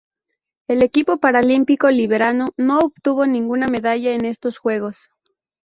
El 0.67 0.81
equipo 0.81 1.17
paralímpico 1.19 1.91
liberiano 1.91 2.49
no 2.57 2.79
obtuvo 2.79 3.27
ninguna 3.27 3.67
medalla 3.67 4.15
en 4.15 4.25
estos 4.25 4.57
Juegos. 4.57 5.11